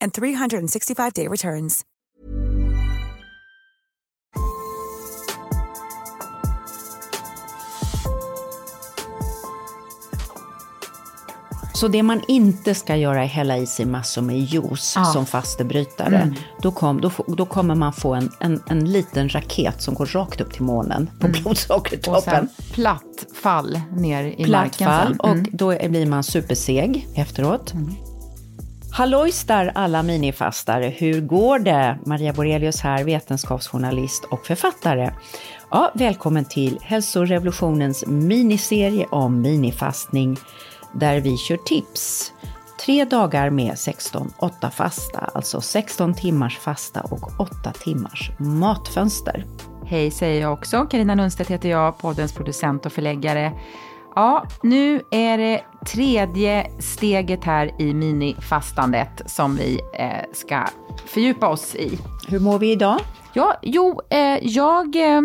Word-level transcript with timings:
and 0.00 0.12
365-day 0.12 1.28
returns. 1.28 1.84
Så 11.74 11.88
det 11.88 12.02
man 12.02 12.22
inte 12.28 12.74
ska 12.74 12.96
göra 12.96 13.22
är 13.22 13.26
hälla 13.26 13.56
i 13.56 13.66
sig 13.66 13.86
massor 13.86 14.22
med 14.22 14.38
juice 14.40 14.92
Ja. 14.96 15.04
som 15.04 15.26
fastebrytare. 15.26 16.16
Mm. 16.18 16.34
Då, 16.62 16.70
kom, 16.72 17.00
då, 17.00 17.10
då 17.26 17.46
kommer 17.46 17.74
man 17.74 17.92
få 17.92 18.14
en, 18.14 18.30
en, 18.40 18.62
en 18.68 18.92
liten 18.92 19.28
raket 19.28 19.82
som 19.82 19.94
går 19.94 20.06
rakt 20.06 20.40
upp 20.40 20.52
till 20.52 20.62
månen 20.62 21.06
på 21.20 21.26
Mm. 21.26 21.36
Och 21.38 21.42
blodsockertoppen. 21.42 22.22
sen 22.22 22.48
platt 22.72 23.26
fall 23.42 23.80
ner 23.96 24.24
i 24.24 24.44
Platt 24.44 24.48
marken 24.64 24.86
fall 24.88 25.06
sen. 25.08 25.20
och 25.20 25.28
Mm. 25.30 25.46
då 25.52 25.68
blir 25.88 26.06
man 26.06 26.22
superseg 26.24 27.08
efteråt. 27.14 27.72
Hallojs 28.90 29.44
där 29.44 29.72
alla 29.74 30.02
minifastare, 30.02 30.88
hur 30.88 31.20
går 31.20 31.58
det? 31.58 31.98
Maria 32.06 32.32
Borelius 32.32 32.80
här, 32.80 33.04
vetenskapsjournalist 33.04 34.24
och 34.24 34.46
författare. 34.46 35.10
Ja, 35.70 35.92
välkommen 35.94 36.44
till 36.44 36.78
hälsorevolutionens 36.82 38.06
miniserie 38.06 39.06
om 39.06 39.40
minifastning 39.40 40.36
där 40.92 41.20
vi 41.20 41.36
kör 41.36 41.56
tips. 41.56 42.32
Tre 42.84 43.04
dagar 43.04 43.50
med 43.50 43.72
16-8 43.72 44.70
fasta, 44.70 45.30
alltså 45.34 45.60
16 45.60 46.14
timmars 46.14 46.58
fasta 46.58 47.00
och 47.00 47.40
8 47.40 47.72
timmars 47.72 48.30
matfönster. 48.38 49.44
Hej 49.86 50.10
säger 50.10 50.42
jag 50.42 50.52
också. 50.52 50.86
Karina 50.90 51.14
Lundstedt 51.14 51.50
heter 51.50 51.68
jag, 51.68 51.98
poddens 51.98 52.32
producent 52.32 52.86
och 52.86 52.92
förläggare. 52.92 53.52
Ja, 54.18 54.46
nu 54.62 55.02
är 55.10 55.38
det 55.38 55.62
tredje 55.86 56.66
steget 56.78 57.44
här 57.44 57.70
i 57.78 57.94
minifastandet 57.94 59.22
som 59.30 59.56
vi 59.56 59.80
eh, 59.94 60.32
ska 60.32 60.64
fördjupa 61.06 61.48
oss 61.48 61.74
i. 61.74 61.98
Hur 62.28 62.40
mår 62.40 62.58
vi 62.58 62.72
idag? 62.72 63.00
Ja, 63.32 63.58
jo, 63.62 64.00
eh, 64.10 64.38
jag 64.42 64.96
eh, 64.96 65.20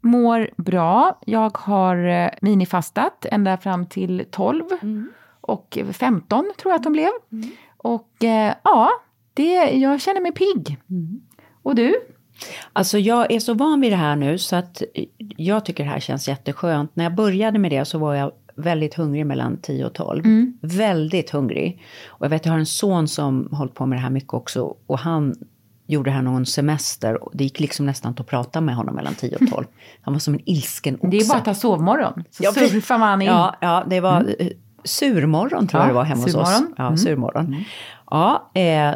mår 0.00 0.50
bra. 0.56 1.18
Jag 1.26 1.58
har 1.58 1.96
eh, 1.96 2.30
minifastat 2.40 3.26
ända 3.30 3.56
fram 3.56 3.86
till 3.86 4.24
12 4.30 4.64
och 5.40 5.78
15 5.92 6.52
tror 6.58 6.72
jag 6.72 6.78
att 6.78 6.84
de 6.84 6.92
blev. 6.92 7.10
Och 7.76 8.24
eh, 8.24 8.54
ja, 8.62 8.90
det, 9.34 9.54
jag 9.54 10.00
känner 10.00 10.20
mig 10.20 10.32
pigg. 10.32 10.76
Och 11.62 11.74
du? 11.74 11.94
Alltså 12.72 12.98
jag 12.98 13.32
är 13.32 13.40
så 13.40 13.54
van 13.54 13.80
vid 13.80 13.92
det 13.92 13.96
här 13.96 14.16
nu 14.16 14.38
så 14.38 14.56
att 14.56 14.82
jag 15.36 15.64
tycker 15.64 15.84
det 15.84 15.90
här 15.90 16.00
känns 16.00 16.28
jätteskönt. 16.28 16.96
När 16.96 17.04
jag 17.04 17.14
började 17.14 17.58
med 17.58 17.70
det 17.70 17.84
så 17.84 17.98
var 17.98 18.14
jag 18.14 18.32
väldigt 18.56 18.94
hungrig 18.94 19.26
mellan 19.26 19.56
10 19.56 19.84
och 19.84 19.92
12. 19.92 20.22
Väldigt 20.60 21.30
hungrig. 21.30 21.82
Och 22.06 22.24
jag 22.26 22.30
vet 22.30 22.44
jag 22.46 22.52
har 22.52 22.58
en 22.58 22.66
son 22.66 23.08
som 23.08 23.48
hållit 23.52 23.74
på 23.74 23.86
med 23.86 23.98
det 23.98 24.02
här 24.02 24.10
mycket 24.10 24.34
också 24.34 24.74
och 24.86 24.98
han 24.98 25.34
gjorde 25.86 26.10
det 26.10 26.14
här 26.14 26.22
någon 26.22 26.46
semester 26.46 27.22
och 27.24 27.30
det 27.34 27.44
gick 27.44 27.60
liksom 27.60 27.86
nästan 27.86 28.10
inte 28.12 28.22
att 28.22 28.28
prata 28.28 28.60
med 28.60 28.76
honom 28.76 28.94
mellan 28.94 29.14
10 29.14 29.36
och 29.40 29.48
12. 29.50 29.64
Han 30.02 30.14
var 30.14 30.18
som 30.18 30.34
en 30.34 30.40
ilsken 30.44 30.94
oxe. 30.94 31.06
Det 31.06 31.16
är 31.16 31.28
bara 31.28 31.38
att 31.38 31.44
ta 31.44 31.54
sovmorgon, 31.54 32.24
så 32.30 32.44
Ja, 32.44 32.52
surfar 32.52 32.98
man 32.98 33.22
in. 33.22 33.28
Ja, 33.28 33.56
ja 33.60 33.84
det 33.90 34.00
var 34.00 34.34
eh, 34.38 34.46
surmorgon 34.84 35.66
tror 35.68 35.80
Ja, 35.82 35.86
jag 35.86 35.90
det 35.90 35.94
var 35.94 36.04
hemma 36.04 36.22
hos 36.22 36.34
oss. 36.34 36.48
surmorgon. 36.48 36.74
Ja, 36.78 36.84
Mm. 36.86 36.96
surmorgon. 36.96 37.64
Ja, 38.10 38.50
eh, 38.54 38.94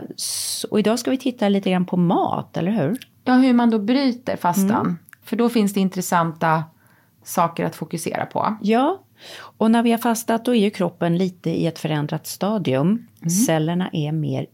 och 0.71 0.79
idag 0.79 0.99
ska 0.99 1.11
vi 1.11 1.17
titta 1.19 1.49
lite 1.49 1.71
grann 1.71 1.85
på 1.85 1.97
mat, 1.97 2.57
eller 2.57 2.73
hur? 2.73 2.99
Ja, 3.26 3.34
hur 3.34 3.53
man 3.53 3.70
då 3.70 3.78
bryter 3.78 4.37
fastan. 4.37 4.87
Mm. 4.87 4.98
För 5.22 5.37
då 5.37 5.48
finns 5.48 5.72
det 5.75 5.81
intressanta 5.81 6.64
saker 7.25 7.64
att 7.64 7.76
fokusera 7.76 8.26
på. 8.26 8.56
Ja, 8.62 9.03
och 9.38 9.70
när 9.70 9.82
vi 9.82 9.91
har 9.91 9.98
fastat 9.98 10.44
då 10.44 10.54
är 10.54 10.60
ju 10.60 10.70
kroppen 10.70 11.19
lite 11.19 11.50
i 11.50 11.66
ett 11.66 11.78
förändrat 11.78 12.26
stadium. 12.26 13.06
Cellerna 13.47 13.91
är 13.92 14.12
mer 14.12 14.47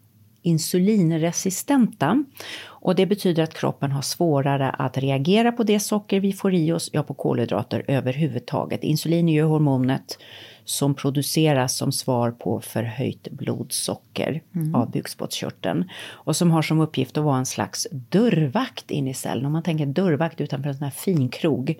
insulinresistenta. 0.42 2.24
Och 2.64 2.94
det 2.94 3.06
betyder 3.06 3.42
att 3.42 3.54
kroppen 3.54 3.92
har 3.92 4.02
svårare 4.02 4.70
att 4.70 4.98
reagera 4.98 5.52
på 5.52 5.62
det 5.62 5.80
socker 5.80 6.20
vi 6.20 6.32
får 6.32 6.54
i 6.54 6.72
oss, 6.72 6.90
ja 6.92 7.02
på 7.02 7.14
kolhydrater 7.14 7.84
överhuvudtaget. 7.88 8.84
Insulin 8.84 9.28
är 9.28 9.32
ju 9.32 9.42
hormonet 9.42 10.18
som 10.64 10.94
produceras 10.94 11.76
som 11.76 11.92
svar 11.92 12.30
på 12.30 12.60
förhöjt 12.60 13.28
blodsocker 13.30 14.42
av 14.74 14.90
bukspottkörteln. 14.90 15.90
Och 16.10 16.36
som 16.36 16.50
har 16.50 16.62
som 16.62 16.80
uppgift 16.80 17.18
att 17.18 17.24
vara 17.24 17.38
en 17.38 17.46
slags 17.46 17.86
dörrvakt 17.90 18.90
in 18.90 19.08
i 19.08 19.14
cellen. 19.14 19.46
Om 19.46 19.52
man 19.52 19.62
tänker 19.62 19.86
dörrvakt 19.86 20.40
utanför 20.40 20.68
en 20.68 20.74
sån 20.74 20.84
här 20.84 20.90
fin 20.90 21.28
krog. 21.28 21.74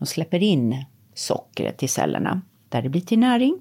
Och 0.00 0.08
släpper 0.08 0.42
in 0.42 0.84
sockret 1.14 1.78
till 1.78 1.88
cellerna 1.88 2.42
där 2.68 2.82
det 2.82 2.88
blir 2.88 3.00
till 3.00 3.18
näring. 3.18 3.58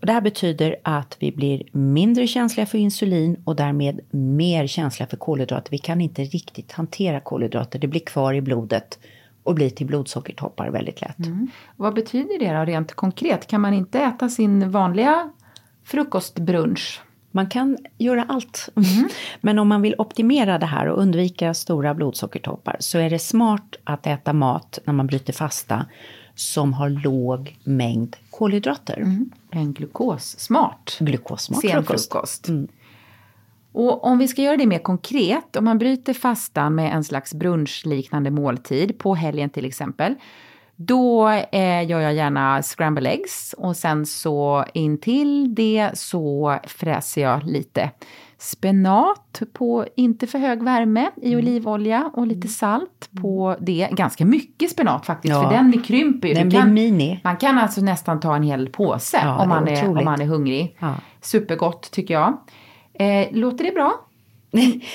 Och 0.00 0.06
det 0.06 0.12
här 0.12 0.20
betyder 0.20 0.76
att 0.82 1.16
vi 1.18 1.32
blir 1.32 1.62
mindre 1.72 2.26
känsliga 2.26 2.66
för 2.66 2.78
insulin 2.78 3.42
och 3.44 3.56
därmed 3.56 4.00
mer 4.10 4.66
känsliga 4.66 5.06
för 5.06 5.16
kolhydrater. 5.16 5.70
Vi 5.70 5.78
kan 5.78 6.00
inte 6.00 6.22
riktigt 6.24 6.72
hantera 6.72 7.20
kolhydrater. 7.20 7.78
Det 7.78 7.86
blir 7.86 8.00
kvar 8.00 8.34
i 8.34 8.40
blodet 8.40 8.98
och 9.42 9.54
blir 9.54 9.70
till 9.70 9.86
blodsockertoppar 9.86 10.70
väldigt 10.70 11.00
lätt. 11.00 11.16
Vad 11.76 11.94
betyder 11.94 12.38
det 12.38 12.58
då 12.58 12.64
rent 12.64 12.94
konkret? 12.94 13.46
Kan 13.46 13.60
man 13.60 13.74
inte 13.74 14.00
äta 14.00 14.28
sin 14.28 14.70
vanliga 14.70 15.30
frukostbrunch? 15.84 17.00
Man 17.30 17.46
kan 17.46 17.78
göra 17.98 18.24
allt. 18.28 18.68
Men 19.40 19.58
om 19.58 19.68
man 19.68 19.82
vill 19.82 19.94
optimera 19.98 20.58
det 20.58 20.66
här 20.66 20.86
och 20.86 21.02
undvika 21.02 21.54
stora 21.54 21.94
blodsockertoppar 21.94 22.76
så 22.80 22.98
är 22.98 23.10
det 23.10 23.18
smart 23.18 23.76
att 23.84 24.06
äta 24.06 24.32
mat 24.32 24.78
när 24.84 24.94
man 24.94 25.06
bryter 25.06 25.32
fasta 25.32 25.86
som 26.40 26.72
har 26.72 26.88
låg 26.88 27.58
mängd 27.64 28.16
kolhydrater. 28.30 29.26
En 29.50 29.72
glukossmart 29.72 30.98
Glukossmart 30.98 31.60
sen 31.60 31.70
frukost. 31.70 32.12
frukost. 32.12 32.48
Och 33.72 34.04
om 34.04 34.18
vi 34.18 34.28
ska 34.28 34.42
göra 34.42 34.56
det 34.56 34.66
mer 34.66 34.78
konkret, 34.78 35.56
om 35.56 35.64
man 35.64 35.78
bryter 35.78 36.14
fastan 36.14 36.74
med 36.74 36.94
en 36.94 37.04
slags 37.04 37.34
brunchliknande 37.34 38.30
måltid, 38.30 38.98
på 38.98 39.14
helgen 39.14 39.50
till 39.50 39.64
exempel, 39.64 40.14
då 40.82 41.28
eh, 41.28 41.88
gör 41.88 42.00
jag 42.00 42.14
gärna 42.14 42.62
scramble 42.62 43.10
eggs 43.10 43.54
och 43.58 43.76
sen 43.76 44.06
så 44.06 44.64
in 44.74 44.98
till 45.00 45.54
det 45.54 45.90
så 45.94 46.58
fräser 46.64 47.22
jag 47.22 47.44
lite 47.46 47.90
spenat 48.38 49.42
på 49.52 49.86
inte 49.96 50.26
för 50.26 50.38
hög 50.38 50.62
värme 50.62 51.10
i 51.22 51.36
olivolja 51.36 52.10
och 52.14 52.26
lite 52.26 52.48
salt 52.48 53.08
på 53.22 53.56
det. 53.60 53.88
Ganska 53.92 54.24
mycket 54.24 54.70
spenat 54.70 55.06
faktiskt, 55.06 55.34
Ja. 55.34 55.42
för 55.42 55.56
den 55.56 55.82
krymper 55.82 56.28
ju. 56.28 56.34
Den 56.34 56.48
blir 56.48 56.58
kan, 56.60 56.74
mini. 56.74 57.20
man 57.24 57.36
kan 57.36 57.58
alltså 57.58 57.80
nästan 57.80 58.20
ta 58.20 58.36
en 58.36 58.42
hel 58.42 58.68
påse 58.68 59.20
Ja, 59.22 59.42
om, 59.42 59.48
man 59.48 59.68
är 59.68 59.84
är, 59.84 59.88
om 59.98 60.04
man 60.04 60.20
är 60.20 60.26
hungrig. 60.26 60.76
Ja. 60.78 60.94
Supergott 61.20 61.90
tycker 61.90 62.14
jag. 62.14 62.36
Eh, 62.94 63.26
låter 63.32 63.64
det 63.64 63.72
bra? 63.72 63.92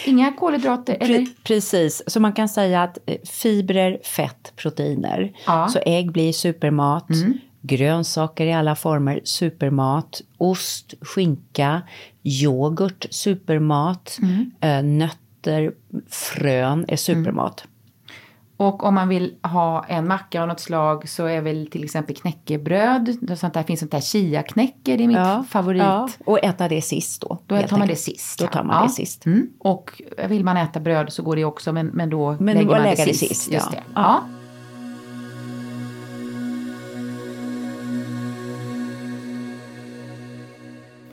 Inga 0.06 0.34
kolhydrater? 0.34 0.98
Eller? 1.00 1.19
Pre- 1.19 1.28
Precis, 1.44 2.04
så 2.07 2.19
man 2.19 2.34
kan 2.34 2.50
säga 2.50 2.84
att 2.84 2.98
eh, 3.06 3.18
fibrer, 3.25 4.00
fett, 4.04 4.54
proteiner. 4.56 5.34
Ja. 5.46 5.57
Mm. 5.57 5.69
Så 5.69 5.80
ägg 5.86 6.12
blir 6.12 6.34
supermat, 6.34 7.07
grönsaker 7.62 8.46
i 8.46 8.54
alla 8.54 8.75
former, 8.75 9.22
supermat, 9.24 10.22
ost, 10.38 10.94
skinka, 11.02 11.81
yoghurt, 12.24 13.06
supermat, 13.10 14.19
Mm. 14.22 14.52
eh, 14.62 14.84
nötter, 14.84 15.72
frön 16.10 16.86
är 16.88 16.96
supermat. 16.96 17.63
Och 18.57 18.84
om 18.84 18.96
man 18.96 19.10
vill 19.10 19.36
ha 19.42 19.86
en 19.88 20.07
macka 20.07 20.42
av 20.42 20.48
något 20.48 20.60
slag 20.60 21.10
så 21.10 21.25
är 21.25 21.42
väl 21.42 21.68
till 21.72 21.84
exempel 21.84 22.16
knäckebröd. 22.16 23.18
Sånt 23.40 23.54
där 23.54 23.63
finns 23.63 23.80
sånt 23.80 23.92
där 23.92 24.00
chia-knäcke, 24.00 24.98
det 24.98 25.04
är 25.04 25.07
min 25.07 25.44
favorit. 25.44 25.81
Ja, 25.81 26.10
och 26.25 26.44
äta 26.44 26.68
det 26.68 26.81
sist 26.81 27.22
då. 27.22 27.38
Då 27.46 27.62
tar 27.62 27.78
man 27.78 27.88
det 27.88 27.96
sist. 27.96 28.40
Då 28.40 28.46
ja. 28.46 28.50
tar 28.50 28.63
man 28.63 28.75
Ja. 28.75 28.84
det 28.84 28.90
sist. 28.90 29.25
Mm. 29.25 29.48
Och 29.60 30.02
vill 30.28 30.44
man 30.44 30.57
äta 30.57 30.80
bröd 30.80 31.13
så 31.13 31.24
går 31.24 31.36
det 31.36 31.46
också 31.46 31.72
men, 31.74 31.88
men 31.88 32.10
då 32.10 32.36
Men 32.40 32.56
lägger 32.57 32.69
man 32.69 32.78
det 32.78 32.84
lägger 32.84 33.06
det 33.06 33.13
sist. 33.13 33.30
sist, 33.30 33.52
Just 33.52 33.68
ja. 33.72 33.78
det. 33.78 33.84
Ja. 33.96 34.24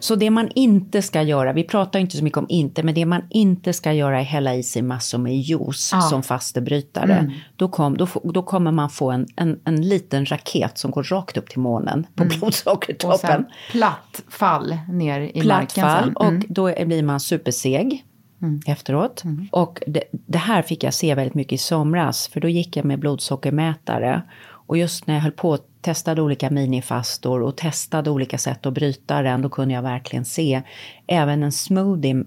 Så 0.02 0.14
det 0.14 0.30
man 0.30 0.48
inte 0.54 1.02
ska 1.02 1.22
göra, 1.22 1.52
vi 1.52 1.64
pratar 1.64 1.98
inte 1.98 2.16
så 2.16 2.24
mycket 2.24 2.38
om 2.38 2.46
inte, 2.48 2.82
men 2.82 2.94
det 2.94 3.04
man 3.06 3.22
inte 3.30 3.72
ska 3.72 3.92
göra 3.92 4.20
är 4.20 4.24
hälla 4.24 4.54
i 4.54 4.62
sig 4.62 4.82
massor 4.82 5.18
med 5.18 5.36
juice 5.36 5.90
Ja. 5.92 6.00
som 6.00 6.22
fastebrytare. 6.22 7.32
Då, 7.56 7.68
kom, 7.68 7.96
då, 7.96 8.06
då 8.24 8.42
kommer 8.42 8.70
man 8.72 8.90
få 8.90 9.10
en, 9.10 9.26
en, 9.36 9.60
en 9.64 9.88
liten 9.88 10.26
raket 10.26 10.78
som 10.78 10.90
går 10.90 11.02
rakt 11.02 11.36
upp 11.36 11.48
till 11.48 11.58
månen 11.60 12.06
på 12.14 12.24
Och 12.24 12.30
sen 12.30 12.40
blodsockertoppen. 12.40 13.44
platt 13.70 14.22
fall 14.28 14.76
ner 14.88 15.20
i 15.20 15.40
Platt 15.40 15.46
marken 15.60 15.84
fall 15.84 16.04
sen. 16.04 16.16
och 16.16 16.26
Mm. 16.28 16.42
då 16.48 16.72
blir 16.86 17.02
man 17.02 17.20
superseg 17.20 18.04
efteråt. 18.66 19.22
Och 19.50 19.82
det, 19.86 20.02
det 20.12 20.38
här 20.38 20.62
fick 20.62 20.84
jag 20.84 20.94
se 20.94 21.14
väldigt 21.14 21.34
mycket 21.34 21.52
i 21.52 21.58
somras, 21.58 22.28
för 22.28 22.40
då 22.40 22.48
gick 22.48 22.76
jag 22.76 22.84
med 22.84 22.98
blodsockermätare. 22.98 24.22
Och 24.66 24.78
just 24.78 25.06
när 25.06 25.14
jag 25.14 25.22
höll 25.22 25.32
på 25.32 25.54
att 25.54 25.66
testade 25.80 26.22
olika 26.22 26.50
minifastor 26.50 27.42
och 27.42 27.56
testade 27.56 28.10
olika 28.10 28.38
sätt 28.38 28.66
att 28.66 28.72
bryta 28.72 29.22
den, 29.22 29.42
då 29.42 29.48
kunde 29.48 29.74
jag 29.74 29.82
verkligen 29.82 30.24
se 30.24 30.62
även 31.06 31.42
en 31.42 31.52
smoothie 31.52 32.24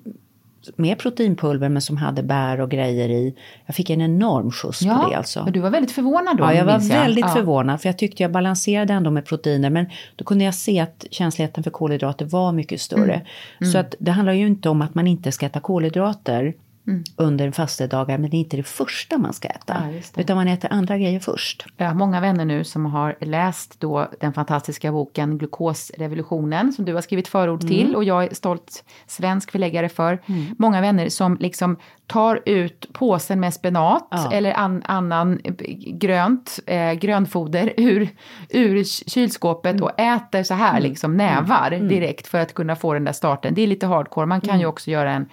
med 0.76 1.00
proteinpulver 1.00 1.70
men 1.70 1.82
som 1.82 1.98
hade 1.98 2.24
bär 2.24 2.62
och 2.62 2.72
grejer 2.72 3.10
i. 3.10 3.36
Jag 3.66 3.76
fick 3.76 3.90
en 3.90 4.02
enorm 4.02 4.52
skjuts 4.52 4.80
på 4.80 4.86
det 4.86 5.12
Ja, 5.12 5.18
alltså. 5.18 5.40
och 5.40 5.52
du 5.52 5.60
var 5.60 5.70
väldigt 5.70 5.92
förvånad 5.92 6.38
då. 6.38 6.44
Ja, 6.44 6.54
jag 6.54 6.66
var 6.66 6.80
minns 6.80 6.92
väldigt 6.92 7.26
ja. 7.26 7.34
förvånad 7.34 7.82
för 7.82 7.90
jag 7.90 7.98
tyckte 7.98 8.24
jag 8.24 8.32
balanserade 8.32 8.94
ändå 8.94 9.12
med 9.12 9.26
proteiner 9.26 9.70
men 9.70 9.86
då 10.16 10.26
kunde 10.26 10.44
jag 10.44 10.56
se 10.56 10.80
att 10.80 11.06
känsligheten 11.12 11.64
för 11.64 11.72
kolhydrater 11.72 12.26
var 12.26 12.52
mycket 12.52 12.82
större. 12.82 13.22
Mm. 13.62 13.72
Så 13.72 13.78
att 13.78 13.96
det 14.00 14.12
handlar 14.12 14.34
ju 14.34 14.48
inte 14.48 14.70
om 14.70 14.82
att 14.82 14.96
man 14.96 15.08
inte 15.08 15.32
ska 15.32 15.46
äta 15.46 15.60
kolhydrater 15.60 16.54
Mm. 16.88 17.04
under 17.18 17.52
fastedagar 17.52 18.18
men 18.18 18.30
det 18.30 18.38
är 18.38 18.40
inte 18.40 18.58
det 18.58 18.64
första 18.64 19.18
man 19.18 19.34
ska 19.34 19.48
äta. 19.48 19.84
Ja, 20.16 20.22
utan 20.22 20.36
man 20.38 20.48
äter 20.48 20.74
andra 20.74 20.98
grejer 20.98 21.20
först. 21.20 21.66
Jag 21.78 21.88
har 21.88 21.94
många 21.94 22.22
vänner 22.22 22.46
nu 22.46 22.64
som 22.64 22.86
har 22.86 23.16
läst 23.22 23.80
då 23.80 24.08
den 24.20 24.34
fantastiska 24.34 24.92
boken 24.92 25.38
Glukosrevolutionen 25.38 26.74
som 26.74 26.86
du 26.86 26.94
har 26.94 27.02
skrivit 27.02 27.28
förord 27.28 27.64
Mm. 27.64 27.74
till 27.76 27.96
och 27.96 28.04
jag 28.04 28.24
är 28.24 28.34
stolt 28.34 28.84
svensk 29.08 29.52
förläggare 29.52 29.90
för. 29.90 30.20
Många 30.58 30.82
vänner 30.82 31.10
som 31.10 31.38
liksom 31.40 31.78
tar 32.08 32.42
ut 32.46 32.88
påsen 32.94 33.40
med 33.40 33.54
spenat 33.54 34.08
Ja. 34.12 34.32
eller 34.32 34.54
an, 34.54 34.82
annan 34.86 35.40
grönt, 35.88 36.60
eh, 36.68 36.94
grönfoder 36.94 37.74
ur, 37.78 38.10
ur 38.50 38.84
kylskåpet 39.10 39.72
Mm. 39.72 39.84
och 39.84 40.00
äter 40.00 40.44
så 40.44 40.54
här 40.54 40.82
liksom 40.82 41.18
nävar 41.18 41.70
direkt 41.90 42.28
för 42.28 42.40
att 42.40 42.54
kunna 42.54 42.76
få 42.76 42.94
den 42.94 43.04
där 43.04 43.14
starten. 43.14 43.54
Det 43.54 43.62
är 43.62 43.68
lite 43.68 43.86
hardcore. 43.88 44.26
Man 44.26 44.42
kan 44.42 44.50
Mm. 44.50 44.60
ju 44.60 44.66
också 44.66 44.92
göra 44.92 45.12
en, 45.12 45.26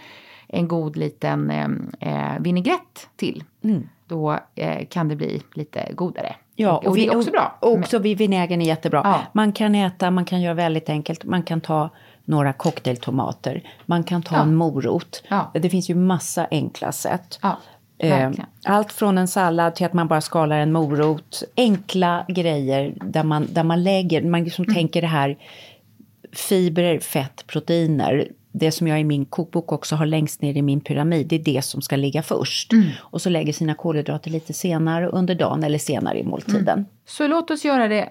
en 0.54 0.68
god 0.68 0.96
liten 0.96 1.50
eh, 1.50 1.68
eh, 2.34 2.40
vinägrett 2.40 3.08
till. 3.16 3.44
Då 4.06 4.38
eh, 4.54 4.86
kan 4.86 5.08
det 5.08 5.16
bli 5.16 5.42
lite 5.54 5.92
godare. 5.94 6.26
Mm. 6.26 6.38
Ja, 6.56 6.82
och, 6.86 6.96
det 6.96 7.06
är 7.06 7.16
också 7.16 7.30
bra. 7.30 7.58
Och 7.60 7.72
också 7.72 7.98
vid 7.98 8.18
vinägern 8.18 8.62
är 8.62 8.66
jättebra. 8.66 9.00
Ja. 9.04 9.20
Man 9.32 9.52
kan 9.52 9.74
äta, 9.74 10.10
man 10.10 10.24
kan 10.24 10.40
göra 10.40 10.54
väldigt 10.54 10.88
enkelt. 10.88 11.24
Man 11.24 11.42
kan 11.42 11.60
ta 11.60 11.90
några 12.24 12.52
cocktailtomater. 12.52 13.62
Man 13.86 14.04
kan 14.04 14.22
ta 14.22 14.34
Ja. 14.36 14.42
en 14.42 14.54
morot. 14.54 15.22
Ja. 15.28 15.50
Det 15.54 15.70
finns 15.70 15.90
ju 15.90 15.94
massa 15.94 16.46
enkla 16.50 16.92
sätt. 16.92 17.40
Eh. 17.98 18.30
Allt 18.64 18.92
från 18.92 19.18
en 19.18 19.28
sallad 19.28 19.74
till 19.74 19.86
att 19.86 19.92
man 19.92 20.08
bara 20.08 20.20
skalar 20.20 20.58
en 20.58 20.72
morot. 20.72 21.42
Enkla 21.56 22.24
grejer 22.28 22.94
där 23.00 23.24
man, 23.24 23.46
där 23.50 23.64
man 23.64 23.82
lägger, 23.82 24.22
man 24.22 24.44
liksom 24.44 24.64
Mm. 24.64 24.74
tänker 24.74 25.00
det 25.00 25.06
här 25.06 25.38
fibrer, 26.32 26.98
fett, 26.98 27.44
proteiner. 27.46 28.28
Det 28.52 28.72
som 28.72 28.88
jag 28.88 29.00
i 29.00 29.04
min 29.04 29.24
kokbok 29.24 29.72
också 29.72 29.96
har 29.96 30.06
längst 30.06 30.42
ner 30.42 30.56
i 30.56 30.62
min 30.62 30.80
pyramid, 30.80 31.26
det 31.26 31.36
är 31.36 31.44
det 31.54 31.62
som 31.62 31.82
ska 31.82 31.96
ligga 31.96 32.22
först. 32.22 32.72
Mm. 32.72 32.88
Och 33.00 33.22
så 33.22 33.30
lägger 33.30 33.52
sina 33.52 33.74
kolhydrater 33.74 34.30
lite 34.30 34.52
senare 34.52 35.06
under 35.06 35.34
dagen 35.34 35.64
eller 35.64 35.78
senare 35.78 36.18
i 36.18 36.24
måltiden. 36.24 36.86
Så 37.06 37.26
låt 37.26 37.50
oss 37.50 37.64
göra 37.64 37.88
det 37.88 38.08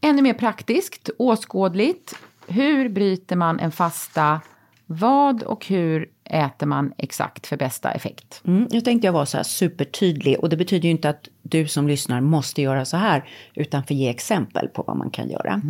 ännu 0.00 0.22
mer 0.22 0.34
praktiskt, 0.34 1.10
åskådligt. 1.18 2.14
Hur 2.48 2.88
bryter 2.88 3.36
man 3.36 3.60
en 3.60 3.72
fasta? 3.72 4.40
Vad 4.86 5.42
och 5.42 5.66
hur 5.66 6.08
äter 6.24 6.66
man 6.66 6.92
exakt 6.98 7.46
för 7.46 7.56
bästa 7.56 7.90
effekt? 7.90 8.42
Mm, 8.46 8.68
nu 8.70 8.80
tänkte 8.80 9.06
jag 9.06 9.12
vara 9.12 9.26
så 9.26 9.36
här 9.36 9.44
supertydlig 9.44 10.38
och 10.40 10.48
det 10.48 10.56
betyder 10.56 10.84
ju 10.84 10.90
inte 10.90 11.08
att 11.08 11.28
du 11.42 11.68
som 11.68 11.88
lyssnar 11.88 12.20
måste 12.20 12.62
göra 12.62 12.84
så 12.84 12.96
här 12.96 13.28
utan 13.54 13.84
för 13.84 13.94
att 13.94 14.00
ge 14.00 14.08
exempel 14.08 14.68
på 14.68 14.84
vad 14.86 14.96
man 14.96 15.10
kan 15.10 15.30
göra. 15.30 15.60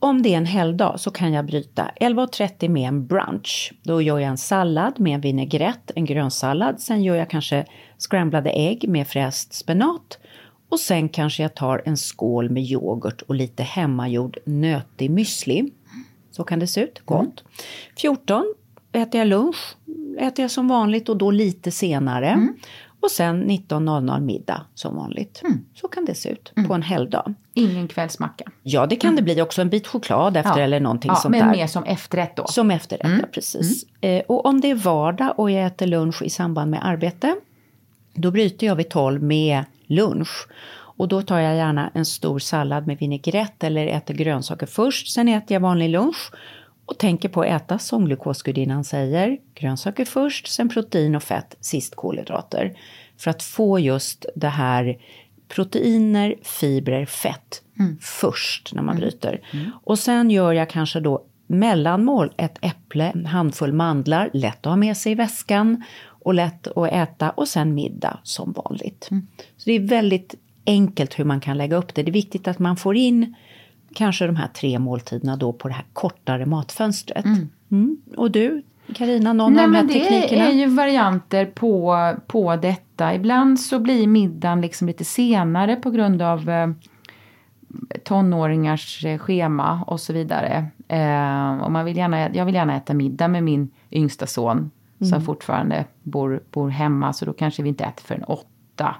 Om 0.00 0.22
det 0.22 0.34
är 0.34 0.36
en 0.36 0.46
helgdag 0.46 1.00
så 1.00 1.10
kan 1.10 1.32
jag 1.32 1.46
bryta 1.46 1.90
11.30 2.00 2.68
med 2.68 2.88
en 2.88 3.06
brunch. 3.06 3.72
Då 3.82 4.02
gör 4.02 4.18
jag 4.18 4.28
en 4.28 4.38
sallad 4.38 5.00
med 5.00 5.14
en 5.14 5.20
vinägrett, 5.20 5.90
en 5.94 6.04
grönsallad. 6.04 6.80
Sen 6.80 7.02
gör 7.02 7.16
jag 7.16 7.30
kanske 7.30 7.66
scramblade 7.98 8.50
ägg 8.50 8.88
med 8.88 9.08
fräst 9.08 9.52
spenat. 9.52 10.18
Och 10.68 10.80
sen 10.80 11.08
kanske 11.08 11.42
jag 11.42 11.54
tar 11.54 11.82
en 11.84 11.96
skål 11.96 12.50
med 12.50 12.62
yoghurt 12.62 13.22
och 13.22 13.34
lite 13.34 13.62
hemmagjord 13.62 14.38
nötig 14.44 15.10
müsli. 15.10 15.70
Så 16.30 16.44
kan 16.44 16.58
det 16.58 16.66
se 16.66 16.80
ut. 16.80 17.02
Gott. 17.04 17.44
14 17.96 18.54
äter 18.92 19.18
jag 19.18 19.28
lunch. 19.28 19.76
Äter 20.18 20.42
jag 20.42 20.50
som 20.50 20.68
vanligt 20.68 21.08
och 21.08 21.16
då 21.16 21.30
lite 21.30 21.70
senare. 21.70 22.48
Och 23.00 23.10
sen 23.10 23.50
19.00 23.50 24.20
middag 24.20 24.62
som 24.74 24.96
vanligt. 24.96 25.42
Så 25.74 25.88
kan 25.88 26.04
det 26.04 26.14
se 26.14 26.28
ut 26.28 26.52
på 26.68 26.74
en 26.74 26.82
helgdag. 26.82 27.34
Ingen 27.54 27.88
kvällsmacka. 27.88 28.44
Ja, 28.62 28.86
det 28.86 28.96
kan 28.96 29.16
det 29.16 29.22
bli 29.22 29.42
också. 29.42 29.62
En 29.62 29.68
bit 29.68 29.86
choklad 29.86 30.36
efter 30.36 30.60
eller 30.60 30.80
någonting 30.80 31.08
ja, 31.08 31.14
sånt 31.14 31.32
men 31.32 31.46
där. 31.46 31.56
mer 31.56 31.66
som 31.66 31.84
efterrätt 31.84 32.36
då. 32.36 32.46
Som 32.46 32.70
efterrätt, 32.70 33.20
ja, 33.20 33.26
precis. 33.32 33.84
Eh, 34.00 34.22
och 34.28 34.46
om 34.46 34.60
det 34.60 34.70
är 34.70 34.74
vardag 34.74 35.34
och 35.36 35.50
jag 35.50 35.66
äter 35.66 35.86
lunch 35.86 36.22
i 36.22 36.30
samband 36.30 36.70
med 36.70 36.86
arbete, 36.86 37.36
då 38.14 38.30
bryter 38.30 38.66
jag 38.66 38.76
vid 38.76 38.88
12 38.88 39.22
med 39.22 39.64
lunch. 39.86 40.48
Och 40.70 41.08
då 41.08 41.22
tar 41.22 41.38
jag 41.38 41.56
gärna 41.56 41.90
en 41.94 42.04
stor 42.04 42.38
sallad 42.38 42.86
med 42.86 42.98
vinägrett 42.98 43.64
eller 43.64 43.86
äter 43.86 44.14
grönsaker 44.14 44.66
först. 44.66 45.12
Sen 45.12 45.28
äter 45.28 45.54
jag 45.54 45.60
vanlig 45.60 45.90
lunch 45.90 46.32
och 46.88 46.98
tänker 46.98 47.28
på 47.28 47.40
att 47.40 47.46
äta 47.46 47.78
som 47.78 48.04
glukosgudinnan 48.04 48.84
säger. 48.84 49.38
Grönsaker 49.54 50.04
först, 50.04 50.46
sen 50.46 50.68
protein 50.68 51.14
och 51.14 51.22
fett, 51.22 51.56
sist 51.60 51.94
kolhydrater. 51.96 52.78
För 53.16 53.30
att 53.30 53.42
få 53.42 53.78
just 53.78 54.26
det 54.34 54.48
här 54.48 54.98
proteiner, 55.48 56.34
fibrer, 56.42 57.06
fett 57.06 57.62
först 58.00 58.74
när 58.74 58.82
man 58.82 58.96
bryter. 58.96 59.40
Och 59.84 59.98
sen 59.98 60.30
gör 60.30 60.52
jag 60.52 60.70
kanske 60.70 61.00
då 61.00 61.24
mellanmål, 61.46 62.32
ett 62.36 62.58
äpple, 62.60 63.10
en 63.14 63.26
handfull 63.26 63.72
mandlar, 63.72 64.30
lätt 64.32 64.66
att 64.66 64.70
ha 64.70 64.76
med 64.76 64.96
sig 64.96 65.12
i 65.12 65.14
väskan 65.14 65.84
och 66.04 66.34
lätt 66.34 66.66
att 66.66 66.92
äta 66.92 67.30
och 67.30 67.48
sen 67.48 67.74
middag 67.74 68.18
som 68.22 68.52
vanligt. 68.52 69.08
Så 69.56 69.64
det 69.64 69.72
är 69.72 69.80
väldigt 69.80 70.34
enkelt 70.66 71.18
hur 71.18 71.24
man 71.24 71.40
kan 71.40 71.58
lägga 71.58 71.76
upp 71.76 71.94
det. 71.94 72.02
Det 72.02 72.10
är 72.10 72.12
viktigt 72.12 72.48
att 72.48 72.58
man 72.58 72.76
får 72.76 72.96
in 72.96 73.34
kanske 73.94 74.26
de 74.26 74.36
här 74.36 74.48
tre 74.48 74.78
måltiderna 74.78 75.36
då 75.36 75.52
på 75.52 75.68
det 75.68 75.74
här 75.74 75.84
kortare 75.92 76.46
matfönstret. 76.46 77.24
Mm. 77.70 77.98
Och 78.16 78.30
du, 78.30 78.62
Karina, 78.94 79.32
någon 79.32 79.52
Nej, 79.52 79.64
av 79.64 79.70
de 79.70 79.76
här 79.76 79.84
det 79.84 79.92
teknikerna? 79.92 80.44
är 80.44 80.52
ju 80.52 80.66
varianter 80.66 81.46
på, 81.46 81.96
på 82.26 82.56
detta. 82.56 83.14
Ibland 83.14 83.60
så 83.60 83.78
blir 83.78 84.06
middagen 84.06 84.60
liksom 84.60 84.86
lite 84.86 85.04
senare 85.04 85.76
på 85.76 85.90
grund 85.90 86.22
av 86.22 86.50
eh, 86.50 86.70
tonåringars 88.04 89.04
eh, 89.04 89.18
schema 89.18 89.84
och 89.86 90.00
så 90.00 90.12
vidare. 90.12 90.66
Eh, 90.88 91.58
och 91.58 91.72
man 91.72 91.84
vill 91.84 91.96
gärna, 91.96 92.34
jag 92.34 92.44
vill 92.44 92.54
gärna 92.54 92.76
äta 92.76 92.94
middag 92.94 93.28
med 93.28 93.44
min 93.44 93.70
yngsta 93.90 94.26
son 94.26 94.70
som 95.00 95.22
fortfarande 95.22 95.84
bor, 96.02 96.42
bor 96.50 96.68
hemma 96.68 97.12
så 97.12 97.24
då 97.24 97.32
kanske 97.32 97.62
vi 97.62 97.68
inte 97.68 97.84
äter 97.84 98.04
förrän 98.04 98.24
åtta. 98.24 98.96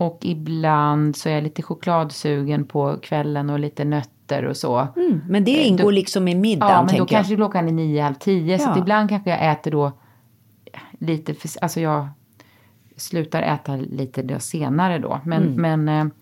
Och 0.00 0.18
ibland 0.22 1.16
så 1.16 1.28
är 1.28 1.32
jag 1.32 1.42
lite 1.42 1.62
chokladsugen 1.62 2.64
på 2.64 2.96
kvällen 3.02 3.50
och 3.50 3.58
lite 3.58 3.84
nötter 3.84 4.44
och 4.44 4.56
så. 4.56 4.88
Mm, 4.96 5.20
men 5.28 5.44
det 5.44 5.60
Eh, 5.60 5.68
ingår 5.68 5.84
då- 5.84 5.90
liksom 5.90 6.28
i 6.28 6.34
middagen, 6.34 6.72
Ja, 6.74 6.82
men 6.82 6.94
då 6.94 7.00
jag. 7.00 7.08
kanske 7.08 7.36
klockan 7.36 7.68
är 7.68 7.72
nio, 7.72 8.02
halv 8.02 8.14
tio. 8.14 8.58
Så 8.58 8.64
Ja. 8.64 8.70
att 8.70 8.78
ibland 8.78 9.08
kanske 9.08 9.30
jag 9.30 9.52
äter 9.52 9.70
då 9.70 9.92
lite, 10.98 11.34
för, 11.34 11.50
alltså 11.62 11.80
jag 11.80 12.08
slutar 12.96 13.42
äta 13.42 13.76
lite 13.76 14.22
då 14.22 14.38
senare 14.38 14.98
då. 14.98 15.20
Men, 15.24 15.42
Mm. 15.58 15.82
men 15.84 16.06
eh, 16.06 16.12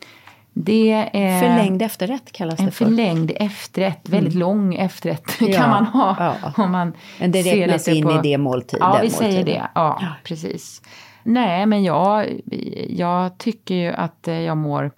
Det 0.60 0.92
är 1.12 1.40
Förlängd 1.40 1.82
efterrätt 1.82 2.32
kallas 2.32 2.60
en 2.60 2.66
det 2.66 2.70
för. 2.72 2.84
förlängd 2.84 3.32
efterrätt, 3.36 4.08
väldigt 4.08 4.34
lång 4.34 4.74
efterrätt 4.74 5.26
kan 5.38 5.48
Ja, 5.48 5.68
man 5.68 5.86
ha. 5.86 6.16
ja. 6.42 6.52
Om 6.64 6.70
man 6.72 6.92
Men 7.20 7.30
det 7.32 7.42
ser 7.42 7.56
räknas 7.56 7.88
in 7.88 8.04
på- 8.04 8.12
i 8.12 8.18
det 8.22 8.38
måltid, 8.38 8.78
Ja, 8.82 8.98
vi 9.02 9.10
säger 9.10 9.32
måltiden. 9.38 9.60
det. 9.62 9.68
Ja, 9.74 10.02
precis. 10.24 10.82
Nej, 11.28 11.66
men 11.66 11.82
jag, 11.84 12.40
jag 12.88 13.38
tycker 13.38 13.74
ju 13.74 13.88
att 13.92 14.26
jag 14.26 14.56
mår 14.56 14.90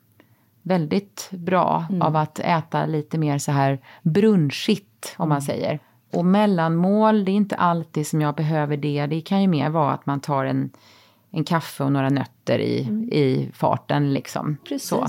väldigt 0.62 1.28
bra 1.32 1.84
Mm. 1.88 2.02
av 2.02 2.16
att 2.16 2.38
äta 2.38 2.86
lite 2.86 3.18
mer 3.18 3.38
så 3.38 3.52
här 3.52 3.78
brunchigt, 4.02 5.14
om 5.16 5.28
man 5.28 5.42
säger. 5.42 5.78
Och 6.12 6.24
mellanmål, 6.24 7.24
det 7.24 7.30
är 7.30 7.34
inte 7.34 7.56
alltid 7.56 8.06
som 8.06 8.20
jag 8.20 8.34
behöver 8.34 8.76
det. 8.76 9.06
Det 9.06 9.20
kan 9.20 9.42
ju 9.42 9.48
mer 9.48 9.70
vara 9.70 9.92
att 9.92 10.06
man 10.06 10.20
tar 10.20 10.44
en, 10.44 10.70
en 11.30 11.44
kaffe 11.44 11.84
och 11.84 11.92
några 11.92 12.08
nötter 12.08 12.58
i, 12.58 12.78
i 13.12 13.50
farten 13.54 14.12
liksom. 14.14 14.56
Precis. 14.68 14.88
Så. 14.88 15.08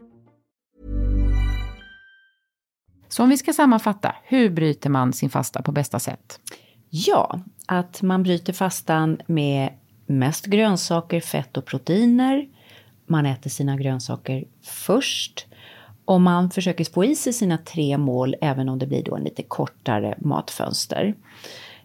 Så 3.11 3.23
om 3.23 3.29
vi 3.29 3.37
ska 3.37 3.53
sammanfatta, 3.53 4.15
hur 4.23 4.49
bryter 4.49 4.89
man 4.89 5.13
sin 5.13 5.29
fasta 5.29 5.61
på 5.61 5.71
bästa 5.71 5.99
sätt? 5.99 6.39
Ja, 6.89 7.39
att 7.65 8.01
man 8.01 8.23
bryter 8.23 8.53
fastan 8.53 9.21
med 9.27 9.69
mest 10.05 10.45
grönsaker, 10.45 11.21
fett 11.21 11.57
och 11.57 11.65
proteiner. 11.65 12.47
Man 13.05 13.25
äter 13.25 13.49
sina 13.49 13.75
grönsaker 13.75 14.45
först. 14.63 15.47
Och 16.05 16.21
man 16.21 16.51
försöker 16.51 16.85
få 16.85 17.05
i 17.05 17.15
sig 17.15 17.33
sina 17.33 17.57
tre 17.57 17.97
mål 17.97 18.35
även 18.41 18.69
om 18.69 18.79
det 18.79 18.87
blir 18.87 19.03
då 19.03 19.15
en 19.15 19.23
lite 19.23 19.43
kortare 19.43 20.15
matfönster. 20.17 21.15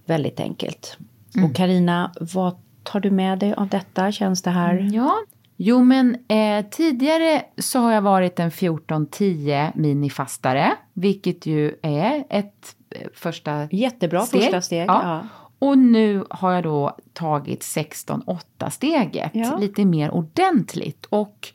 Väldigt 0.05 0.41
enkelt. 0.41 0.99
Och 1.45 1.57
Karina, 1.57 2.13
vad 2.21 2.57
tar 2.83 3.01
du 3.01 3.11
med 3.11 3.39
dig 3.39 3.55
av 3.55 3.69
detta? 3.69 4.13
Känns 4.13 4.43
det 4.43 4.51
här... 4.51 4.91
Ja, 4.93 5.15
jo 5.57 5.85
men 5.85 6.17
eh, 6.29 6.65
tidigare 6.71 7.43
så 7.59 7.79
har 7.79 7.93
jag 7.93 8.03
varit 8.03 8.41
en 8.41 8.51
14-10 8.51 9.73
minifastare, 9.75 10.73
vilket 10.93 11.47
ju 11.47 11.75
är 11.83 12.25
ett 12.31 12.77
eh, 12.91 13.07
första 13.15 13.69
Jättebra 13.71 14.21
steg. 14.21 14.43
första 14.43 14.61
steg. 14.61 14.89
Ja. 14.89 15.01
Ja. 15.03 15.27
Och 15.59 15.79
nu 15.79 16.25
har 16.31 16.53
jag 16.53 16.63
då 16.63 16.97
tagit 17.13 17.61
16-8 17.61 18.71
steget, 18.71 19.31
Ja. 19.35 19.57
lite 19.61 19.85
mer 19.85 20.11
ordentligt. 20.11 21.07
Och 21.09 21.49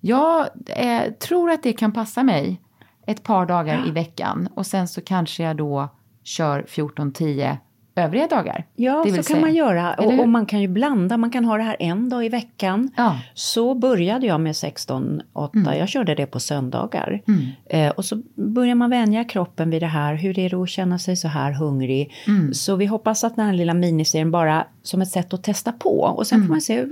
jag 0.00 0.46
eh, 0.66 1.12
tror 1.12 1.50
att 1.50 1.62
det 1.62 1.72
kan 1.72 1.92
passa 1.92 2.22
mig 2.22 2.60
ett 3.06 3.22
par 3.22 3.46
dagar 3.46 3.84
i 3.88 3.90
veckan. 3.90 4.48
Och 4.54 4.66
sen 4.66 4.88
så 4.88 5.00
kanske 5.00 5.42
jag 5.42 5.56
då 5.56 5.88
kör 6.24 6.62
14-10 6.68 7.56
övriga 7.96 8.26
dagar. 8.26 8.64
Ja, 8.76 9.04
så 9.04 9.14
kan 9.14 9.24
säga. 9.24 9.40
man 9.40 9.54
göra. 9.54 9.94
Och, 9.94 10.18
och 10.18 10.28
man 10.28 10.46
kan 10.46 10.60
ju 10.60 10.68
blanda. 10.68 11.16
Man 11.16 11.30
kan 11.30 11.44
ha 11.44 11.56
det 11.56 11.62
här 11.62 11.76
en 11.78 12.08
dag 12.08 12.26
i 12.26 12.28
veckan. 12.28 12.90
Ja. 12.96 13.18
Så 13.34 13.74
började 13.74 14.26
jag 14.26 14.40
med 14.40 14.52
16-8. 14.52 15.74
Jag 15.78 15.88
körde 15.88 16.14
det 16.14 16.26
på 16.26 16.40
söndagar. 16.40 17.22
Eh, 17.66 17.90
och 17.90 18.04
så 18.04 18.22
börjar 18.34 18.74
man 18.74 18.90
vänja 18.90 19.24
kroppen 19.24 19.70
vid 19.70 19.82
det 19.82 19.86
här. 19.86 20.14
Hur 20.14 20.38
är 20.38 20.50
det 20.50 20.56
att 20.56 20.68
känna 20.68 20.98
sig 20.98 21.16
så 21.16 21.28
här 21.28 21.52
hungrig? 21.52 22.12
Så 22.52 22.76
vi 22.76 22.86
hoppas 22.86 23.24
att 23.24 23.36
den 23.36 23.46
här 23.46 23.52
lilla 23.52 23.74
miniserien 23.74 24.30
bara 24.30 24.66
som 24.82 25.02
ett 25.02 25.10
sätt 25.10 25.34
att 25.34 25.42
testa 25.42 25.72
på. 25.72 26.00
Och 26.00 26.26
sen 26.26 26.42
får 26.42 26.48
man 26.48 26.60
se. 26.60 26.84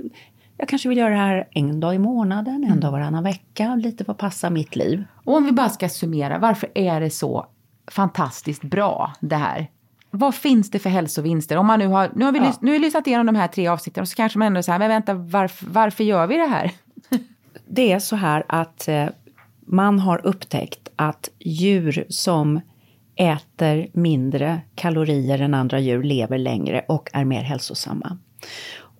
Jag 0.57 0.67
kanske 0.67 0.89
vill 0.89 0.97
göra 0.97 1.09
det 1.09 1.15
här 1.15 1.47
en 1.51 1.79
dag 1.79 1.95
i 1.95 1.99
månaden, 1.99 2.63
en 2.63 2.79
dag 2.79 2.91
varannan 2.91 3.23
vecka. 3.23 3.75
Lite 3.75 4.03
vad 4.07 4.17
passar 4.17 4.49
mitt 4.49 4.75
liv. 4.75 5.03
Och 5.23 5.35
om 5.35 5.45
vi 5.45 5.51
bara 5.51 5.69
ska 5.69 5.89
summera, 5.89 6.37
varför 6.37 6.69
är 6.75 7.01
det 7.01 7.09
så 7.09 7.45
fantastiskt 7.91 8.63
bra 8.63 9.13
det 9.19 9.35
här? 9.35 9.67
Vad 10.17 10.35
finns 10.35 10.71
det 10.71 10.79
för 10.79 10.89
hälsovinster? 10.89 11.57
Om 11.57 11.67
man 11.67 11.79
nu 11.79 11.87
har, 11.87 12.11
nu 12.15 12.25
har 12.25 12.31
vi 12.31 12.39
lys, 12.39 12.61
nu 12.61 12.71
har 12.71 12.73
vi 12.73 12.85
lyssnat 12.85 13.07
igenom 13.07 13.25
de 13.25 13.35
här 13.35 13.47
tre 13.47 13.67
avsnitten 13.67 14.01
och 14.01 14.07
så 14.07 14.15
kanske 14.15 14.39
man 14.39 14.47
ändå 14.47 14.63
säger, 14.63 14.79
men 14.79 14.89
vänta, 14.89 15.13
varför, 15.13 15.65
varför 15.69 16.03
gör 16.03 16.27
vi 16.27 16.37
det 16.37 16.47
här? 16.47 16.71
Det 17.67 17.91
är 17.91 17.99
så 17.99 18.15
här 18.15 18.45
att 18.47 18.87
eh, 18.87 19.07
man 19.67 19.99
har 19.99 20.25
upptäckt 20.25 20.89
att 20.95 21.29
djur 21.39 22.05
som 22.09 22.61
äter 23.15 23.87
mindre 23.93 24.61
kalorier 24.75 25.41
än 25.41 25.53
andra 25.53 25.79
djur 25.79 26.03
lever 26.03 26.37
längre 26.37 26.85
och 26.87 27.09
är 27.13 27.25
mer 27.25 27.41
hälsosamma. 27.41 28.17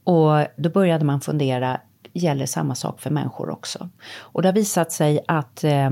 Och 0.03 0.47
då 0.57 0.69
började 0.69 1.05
man 1.05 1.21
fundera, 1.21 1.79
gäller 2.13 2.45
samma 2.45 2.75
sak 2.75 3.01
för 3.01 3.09
människor 3.09 3.49
också? 3.49 3.89
Och 4.17 4.41
det 4.41 4.47
har 4.47 4.53
visat 4.53 4.91
sig 4.91 5.19
att 5.27 5.63
eh, 5.63 5.89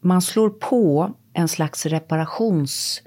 man 0.00 0.22
slår 0.22 0.50
på 0.50 1.10
en 1.32 1.48
slags 1.48 1.86
reparations 1.86 3.02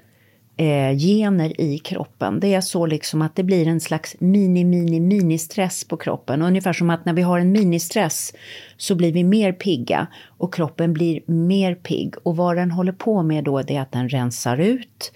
eh, 0.58 0.96
gener 0.96 1.60
i 1.60 1.78
kroppen. 1.78 2.40
Det 2.40 2.54
är 2.54 2.60
så 2.60 2.86
liksom 2.86 3.22
att 3.22 3.36
det 3.36 3.42
blir 3.42 3.68
en 3.68 3.80
slags 3.80 4.16
mini, 4.18 4.64
mini, 4.64 5.00
mini-stress 5.00 5.88
på 5.88 5.96
kroppen. 5.96 6.42
Ungefär 6.42 6.72
som 6.72 6.90
att 6.90 7.04
när 7.04 7.12
vi 7.12 7.22
har 7.22 7.38
en 7.38 7.52
mini-stress 7.56 8.34
så 8.76 8.94
blir 8.94 9.12
vi 9.12 9.24
mer 9.24 9.52
pigga 9.52 10.06
och 10.26 10.54
kroppen 10.54 10.92
blir 10.92 11.20
mer 11.26 11.74
pigg. 11.74 12.14
Och 12.22 12.36
vad 12.36 12.56
den 12.56 12.70
håller 12.70 12.92
på 12.92 13.22
med 13.22 13.44
då 13.44 13.62
det 13.62 13.76
är 13.76 13.80
att 13.80 13.92
den 13.92 14.08
rensar 14.08 14.60
ut 14.60 15.12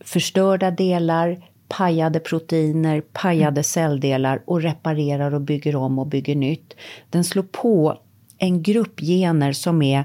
förstörda 0.00 0.70
delar, 0.70 1.38
pajade 1.68 2.20
proteiner, 2.20 3.00
pajade 3.00 3.62
celldelar 3.62 4.42
och 4.44 4.62
reparerar 4.62 5.34
och 5.34 5.40
bygger 5.40 5.76
om 5.76 5.98
och 5.98 6.06
bygger 6.06 6.34
nytt. 6.34 6.76
Den 7.10 7.24
slår 7.24 7.42
på 7.42 7.98
en 8.38 8.62
grupp 8.62 9.00
gener 9.00 9.52
som 9.52 9.82
är 9.82 10.04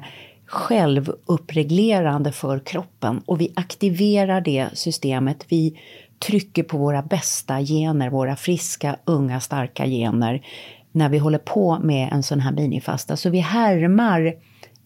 självuppreglerande 0.55 2.31
för 2.31 2.59
kroppen 2.59 3.21
och 3.25 3.41
vi 3.41 3.51
aktiverar 3.55 4.41
det 4.41 4.67
systemet. 4.73 5.45
Vi 5.49 5.79
trycker 6.19 6.63
på 6.63 6.77
våra 6.77 7.01
bästa 7.01 7.61
gener, 7.61 8.09
våra 8.09 8.35
friska, 8.35 8.95
unga, 9.05 9.39
starka 9.39 9.85
gener 9.85 10.45
när 10.91 11.09
vi 11.09 11.17
håller 11.17 11.37
på 11.37 11.79
med 11.79 12.09
en 12.11 12.23
sån 12.23 12.39
här 12.39 12.51
minifasta. 12.51 13.17
Så 13.17 13.29
vi 13.29 13.39
härmar 13.39 14.33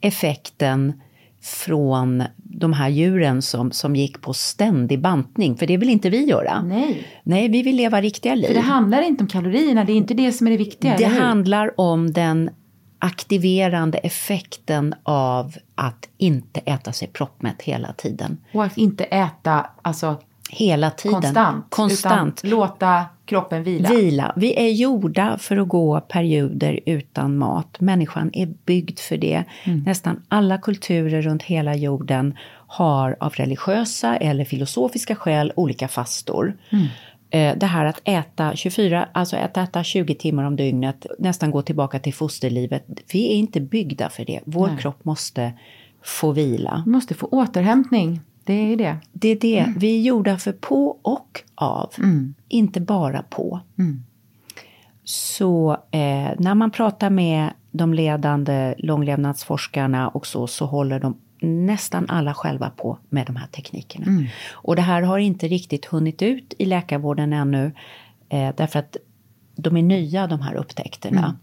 effekten 0.02 0.94
från 1.42 2.24
de 2.38 2.74
här 2.74 2.90
djuren 2.90 3.42
som, 3.42 3.72
som 3.72 3.96
gick 3.96 4.22
på 4.22 4.34
ständig 4.34 5.02
bantning, 5.02 5.58
för 5.58 5.68
det 5.68 5.78
vill 5.78 5.90
inte 5.90 6.10
vi 6.10 6.24
göra. 6.26 6.62
Nej. 6.62 7.08
Nej, 7.24 7.50
vi 7.50 7.62
vill 7.62 7.76
leva 7.76 8.02
riktiga 8.02 8.36
liv. 8.36 8.48
För 8.48 8.54
det 8.54 8.60
handlar 8.60 9.02
inte 9.02 9.24
om 9.24 9.28
kalorierna, 9.28 9.84
det 9.84 9.92
är 9.92 9.96
inte 9.96 10.14
det 10.14 10.32
som 10.32 10.48
är 10.48 10.52
det 10.52 10.58
viktiga, 10.58 10.96
Det 10.98 11.06
handlar 11.06 11.80
om 11.80 12.12
den 12.12 12.50
aktiverande 13.00 13.98
effekten 13.98 14.96
av 15.04 15.56
att 15.76 16.10
inte 16.18 16.60
äta 16.60 16.92
sig 16.92 17.08
proppmätt 17.08 17.62
hela 17.62 17.94
tiden. 17.94 18.38
Och 18.54 18.64
att 18.64 18.78
inte 18.78 19.04
äta 19.04 19.70
alltså, 19.82 20.18
Hela 20.52 20.92
tiden. 20.92 21.22
konstant, 21.22 21.66
Konstant. 21.70 22.40
utan 22.44 22.60
låta 22.60 23.06
kroppen 23.26 23.64
vila. 23.64 23.90
Vila. 23.90 24.34
Vi 24.36 24.60
är 24.60 24.70
gjorda 24.70 25.38
för 25.38 25.58
att 25.58 25.68
gå 25.68 26.00
perioder 26.00 26.80
utan 26.86 27.38
mat. 27.38 27.80
Människan 27.80 28.30
är 28.34 28.46
byggd 28.66 29.00
för 29.00 29.18
det. 29.18 29.44
Mm. 29.64 29.84
Nästan 29.84 30.22
alla 30.28 30.58
kulturer 30.58 31.22
runt 31.22 31.44
hela 31.44 31.76
jorden 31.76 32.38
har 32.68 33.16
av 33.20 33.34
religiösa 33.34 34.18
eller 34.18 34.46
filosofiska 34.46 35.16
skäl 35.16 35.54
olika 35.56 35.88
fastor. 35.88 36.58
Mm. 36.70 36.88
Eh, 37.30 37.58
Det 37.58 37.66
här 37.66 37.86
att 37.86 38.02
äta 38.04 38.56
24, 38.56 39.08
alltså 39.12 39.36
att 39.38 39.58
äta 39.58 39.84
20 39.84 40.16
timmar 40.16 40.44
om 40.44 40.56
dygnet, 40.56 41.06
nästan 41.20 41.52
gå 41.52 41.62
tillbaka 41.62 42.00
till 42.00 42.14
fosterlivet. 42.14 42.86
Vi 43.14 43.32
är 43.32 43.36
inte 43.36 43.62
byggda 43.62 44.10
för 44.10 44.26
det. 44.26 44.40
Vår 44.46 44.68
Nej. 44.68 44.78
kropp 44.78 45.06
måste 45.06 45.54
få 46.04 46.32
vila. 46.32 46.84
Vi 46.86 46.92
måste 46.92 47.14
få 47.14 47.28
återhämtning, 47.28 48.22
det 48.44 48.54
är 48.54 48.78
det. 48.78 48.98
Det 49.12 49.28
är 49.30 49.36
det. 49.40 49.74
Vi 49.78 49.98
är 49.98 50.02
gjorda 50.02 50.38
för 50.38 50.52
på 50.52 50.98
och 51.02 51.42
av, 51.56 51.94
Mm. 51.98 52.34
inte 52.48 52.82
bara 52.82 53.24
på. 53.30 53.60
Mm. 53.80 54.04
Så 55.04 55.72
eh, 55.92 56.30
när 56.38 56.56
man 56.56 56.72
pratar 56.72 57.10
med 57.10 57.50
de 57.72 57.94
ledande 57.94 58.76
långlevnadsforskarna 58.78 60.08
och 60.10 60.28
så, 60.28 60.48
så 60.48 60.66
håller 60.66 61.00
de 61.00 61.18
nästan 61.42 62.06
alla 62.10 62.34
själva 62.34 62.70
på 62.70 62.98
med 63.10 63.28
de 63.28 63.36
här 63.36 63.48
teknikerna. 63.48 64.06
Mm. 64.06 64.26
Och 64.52 64.76
det 64.76 64.82
här 64.82 65.02
har 65.02 65.20
inte 65.20 65.48
riktigt 65.48 65.86
hunnit 65.86 66.22
ut 66.22 66.54
i 66.58 66.66
läkarvården 66.66 67.34
ännu, 67.34 67.72
eh, 68.30 68.54
därför 68.58 68.80
att 68.80 68.98
de 69.62 69.78
är 69.78 69.82
nya 69.82 70.28
de 70.28 70.42
här 70.42 70.56
upptäckterna. 70.56 71.20
Mm. 71.20 71.38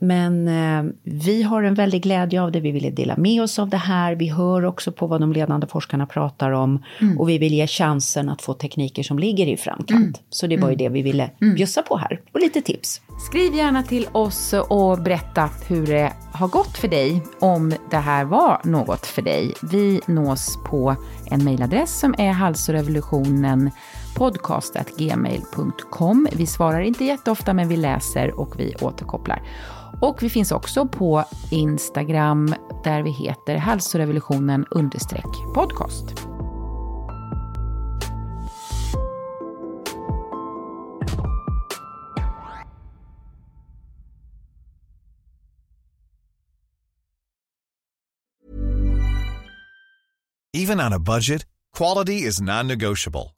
Men 0.00 0.48
eh, 0.48 0.92
vi 1.02 1.42
har 1.42 1.62
en 1.62 1.74
väldig 1.74 2.02
glädje 2.02 2.42
av 2.42 2.52
det, 2.52 2.60
vi 2.60 2.72
ville 2.72 2.90
dela 2.90 3.16
med 3.16 3.42
oss 3.42 3.58
av 3.58 3.68
det 3.68 3.76
här. 3.76 4.14
Vi 4.14 4.28
hör 4.28 4.64
också 4.64 4.92
på 4.92 5.06
vad 5.06 5.20
de 5.20 5.32
ledande 5.32 5.66
forskarna 5.66 6.06
pratar 6.06 6.50
om. 6.50 6.84
Mm. 7.00 7.20
Och 7.20 7.28
vi 7.28 7.38
vill 7.38 7.54
ge 7.54 7.66
chansen 7.66 8.28
att 8.28 8.42
få 8.42 8.54
tekniker 8.54 9.02
som 9.02 9.18
ligger 9.18 9.46
i 9.46 9.56
framkant. 9.56 10.20
Så 10.30 10.46
det 10.46 10.56
var 10.56 10.70
ju 10.70 10.76
det 10.76 10.88
vi 10.88 11.02
ville 11.02 11.30
bjussa 11.40 11.82
på 11.82 11.96
här. 11.96 12.20
Och 12.32 12.40
lite 12.40 12.60
tips. 12.60 13.00
Skriv 13.30 13.54
gärna 13.54 13.82
till 13.82 14.06
oss 14.12 14.54
och 14.68 14.98
berätta 14.98 15.50
hur 15.68 15.86
det 15.86 16.12
har 16.32 16.48
gått 16.48 16.76
för 16.76 16.88
dig, 16.88 17.22
om 17.40 17.74
det 17.90 17.96
här 17.96 18.24
var 18.24 18.60
något 18.64 19.06
för 19.06 19.22
dig. 19.22 19.52
Vi 19.62 20.00
nås 20.06 20.58
på 20.64 20.96
en 21.30 21.44
mejladress 21.44 22.00
som 22.00 22.14
är 22.18 22.32
halsrevolutionen 22.32 23.70
podcast.gmail.com. 24.18 26.28
Vi 26.32 26.46
svarar 26.46 26.80
inte 26.80 27.04
jätteofta, 27.04 27.54
men 27.54 27.68
vi 27.68 27.76
läser 27.76 28.40
och 28.40 28.60
vi 28.60 28.74
återkopplar. 28.80 29.42
Och 30.00 30.22
vi 30.22 30.30
finns 30.30 30.52
också 30.52 30.88
på 30.88 31.24
Instagram 31.50 32.54
där 32.84 33.02
vi 33.02 33.10
heter 33.10 33.56
hälsorevolutionen 33.56 34.66
podcast. 35.54 36.04
Even 50.52 50.80
on 50.80 50.92
a 50.92 50.98
budget, 50.98 51.44
quality 51.76 52.26
is 52.26 52.40
non-negotiable. 52.40 53.37